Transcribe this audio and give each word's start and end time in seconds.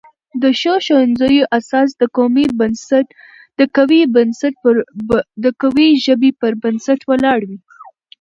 د 0.43 0.43
ښو 0.59 0.73
ښوونځیو 0.85 1.49
اساس 1.57 1.89
د 5.43 5.51
قوي 5.61 5.89
ژبې 6.05 6.31
پر 6.39 6.51
بنسټ 6.63 6.99
ولاړ 7.09 7.39
وي. 7.49 7.57